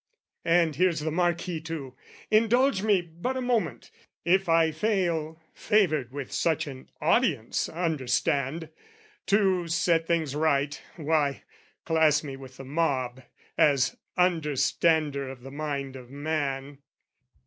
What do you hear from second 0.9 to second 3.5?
the Marquis too! Indulge me but a